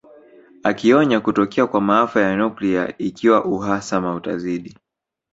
[0.63, 4.75] Akionya kutokea kwa maafa ya nuklia ikiwa uhasama utazidi